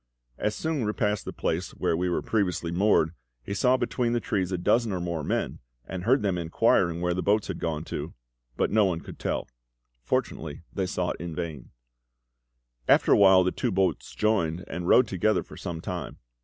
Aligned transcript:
As 0.39 0.55
Sung 0.55 0.81
repassed 0.83 1.25
the 1.25 1.31
place 1.31 1.75
where 1.75 1.95
we 1.95 2.09
were 2.09 2.23
previously 2.23 2.71
moored, 2.71 3.11
he 3.43 3.53
saw 3.53 3.77
between 3.77 4.13
the 4.13 4.19
trees 4.19 4.51
a 4.51 4.57
dozen 4.57 4.91
or 4.91 4.99
more 4.99 5.23
men, 5.23 5.59
and 5.85 6.05
heard 6.05 6.23
them 6.23 6.39
inquiring 6.39 7.01
where 7.01 7.13
the 7.13 7.21
boats 7.21 7.49
had 7.49 7.59
gone 7.59 7.83
to; 7.83 8.15
but 8.57 8.71
no 8.71 8.83
one 8.83 9.01
could 9.01 9.19
tell. 9.19 9.47
Fortunately 10.01 10.63
they 10.73 10.87
sought 10.87 11.21
in 11.21 11.35
vain. 11.35 11.69
After 12.87 13.11
a 13.11 13.15
while 13.15 13.43
the 13.43 13.51
two 13.51 13.69
boats 13.69 14.15
joined, 14.15 14.63
and 14.65 14.87
rowed 14.87 15.07
together 15.07 15.43
for 15.43 15.55
some 15.55 15.81
time. 15.81 16.17